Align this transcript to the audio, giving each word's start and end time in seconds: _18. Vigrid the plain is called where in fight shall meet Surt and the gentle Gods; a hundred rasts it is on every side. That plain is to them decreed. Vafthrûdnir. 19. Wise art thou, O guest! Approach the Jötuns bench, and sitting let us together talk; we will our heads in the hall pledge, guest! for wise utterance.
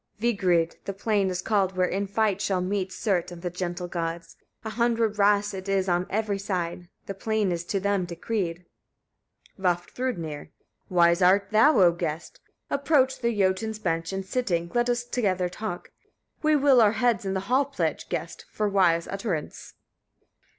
_18. 0.25 0.35
Vigrid 0.37 0.75
the 0.85 0.93
plain 0.93 1.29
is 1.29 1.43
called 1.43 1.77
where 1.77 1.87
in 1.87 2.07
fight 2.07 2.41
shall 2.41 2.59
meet 2.59 2.89
Surt 2.91 3.31
and 3.31 3.43
the 3.43 3.51
gentle 3.51 3.87
Gods; 3.87 4.35
a 4.65 4.71
hundred 4.71 5.19
rasts 5.19 5.53
it 5.53 5.69
is 5.69 5.87
on 5.87 6.07
every 6.09 6.39
side. 6.39 6.89
That 7.05 7.19
plain 7.19 7.51
is 7.51 7.63
to 7.65 7.79
them 7.79 8.05
decreed. 8.05 8.65
Vafthrûdnir. 9.59 10.49
19. 10.49 10.49
Wise 10.89 11.21
art 11.21 11.51
thou, 11.51 11.79
O 11.79 11.91
guest! 11.91 12.39
Approach 12.71 13.19
the 13.19 13.27
Jötuns 13.27 13.83
bench, 13.83 14.11
and 14.11 14.25
sitting 14.25 14.71
let 14.73 14.89
us 14.89 15.03
together 15.03 15.47
talk; 15.49 15.91
we 16.41 16.55
will 16.55 16.81
our 16.81 16.93
heads 16.93 17.23
in 17.23 17.35
the 17.35 17.41
hall 17.41 17.65
pledge, 17.65 18.09
guest! 18.09 18.45
for 18.51 18.67
wise 18.67 19.07
utterance. 19.07 19.75